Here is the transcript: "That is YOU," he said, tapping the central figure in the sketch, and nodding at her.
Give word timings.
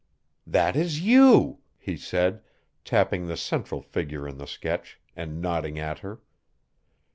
"That 0.47 0.75
is 0.75 1.01
YOU," 1.03 1.59
he 1.77 1.95
said, 1.95 2.41
tapping 2.83 3.27
the 3.27 3.37
central 3.37 3.83
figure 3.83 4.27
in 4.27 4.39
the 4.39 4.47
sketch, 4.47 4.99
and 5.15 5.39
nodding 5.39 5.77
at 5.77 5.99
her. 5.99 6.21